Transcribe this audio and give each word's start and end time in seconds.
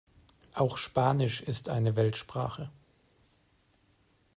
Auch 0.55 0.77
Spanisch 0.77 1.41
ist 1.41 1.69
eine 1.69 1.95
Weltsprache. 1.95 2.71